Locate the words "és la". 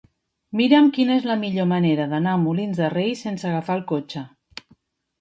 1.21-1.35